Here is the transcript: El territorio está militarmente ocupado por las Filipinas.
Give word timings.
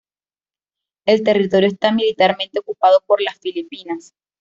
El 1.05 1.21
territorio 1.21 1.67
está 1.67 1.91
militarmente 1.91 2.57
ocupado 2.57 3.03
por 3.05 3.21
las 3.21 3.37
Filipinas. 3.37 4.15